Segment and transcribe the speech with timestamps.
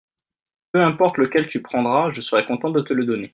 [0.71, 3.29] Peu importe lequel tu prendras je serai content de te le donner.